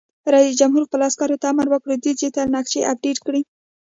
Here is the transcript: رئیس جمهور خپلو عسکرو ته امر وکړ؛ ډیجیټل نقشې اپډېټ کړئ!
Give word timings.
رئیس 0.33 0.53
جمهور 0.59 0.83
خپلو 0.87 1.03
عسکرو 1.09 1.41
ته 1.41 1.45
امر 1.51 1.67
وکړ؛ 1.69 1.89
ډیجیټل 2.05 2.47
نقشې 2.55 2.81
اپډېټ 2.93 3.17
کړئ! 3.25 3.41